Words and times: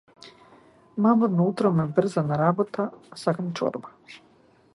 Мамурно 1.05 1.41
утро 1.51 1.71
ме 1.75 1.87
брза 1.99 2.21
на 2.31 2.37
работа, 2.43 2.87
а 3.11 3.15
сакам 3.27 3.53
чорба. 3.61 3.89